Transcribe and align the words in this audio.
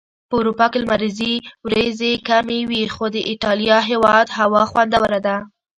په 0.29 0.35
اروپا 0.41 0.65
کي 0.71 0.77
لمريزي 0.83 1.33
ورځي 1.65 2.11
کمی 2.29 2.59
وي.خو 2.69 3.05
د 3.15 3.17
ايټاليا 3.29 3.77
هيواد 3.89 4.27
هوا 4.39 4.63
خوندوره 4.71 5.19
ده 5.25 5.37